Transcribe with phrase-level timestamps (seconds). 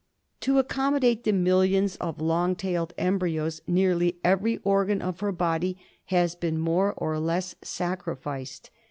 [0.39, 5.77] To accommo date the miUions of long tailed embryos nearly every oi^an of her body
[6.05, 8.71] has been more or less sacrificed.